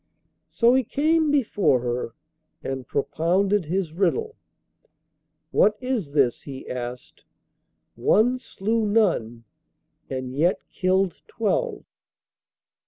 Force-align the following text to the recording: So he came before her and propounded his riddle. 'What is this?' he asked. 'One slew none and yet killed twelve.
So 0.49 0.73
he 0.73 0.83
came 0.83 1.29
before 1.29 1.81
her 1.81 2.15
and 2.63 2.87
propounded 2.87 3.65
his 3.65 3.93
riddle. 3.93 4.35
'What 5.51 5.77
is 5.79 6.13
this?' 6.13 6.41
he 6.41 6.67
asked. 6.67 7.23
'One 7.93 8.39
slew 8.39 8.83
none 8.87 9.43
and 10.09 10.33
yet 10.33 10.57
killed 10.71 11.21
twelve. 11.27 11.83